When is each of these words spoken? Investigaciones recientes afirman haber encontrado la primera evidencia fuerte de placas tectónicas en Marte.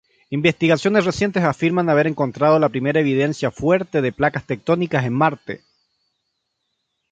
Investigaciones 0.31 1.05
recientes 1.05 1.43
afirman 1.43 1.87
haber 1.87 2.07
encontrado 2.07 2.57
la 2.57 2.69
primera 2.69 2.99
evidencia 3.01 3.51
fuerte 3.51 4.01
de 4.01 4.11
placas 4.11 4.47
tectónicas 4.47 5.05
en 5.05 5.13
Marte. 5.13 5.61